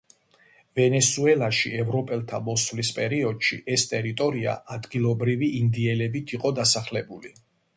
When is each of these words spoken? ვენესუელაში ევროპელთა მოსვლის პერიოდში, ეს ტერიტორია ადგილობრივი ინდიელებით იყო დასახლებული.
ვენესუელაში 0.77 1.71
ევროპელთა 1.83 2.39
მოსვლის 2.47 2.91
პერიოდში, 2.99 3.59
ეს 3.75 3.85
ტერიტორია 3.93 4.57
ადგილობრივი 4.77 5.51
ინდიელებით 5.61 6.35
იყო 6.39 6.55
დასახლებული. 6.63 7.33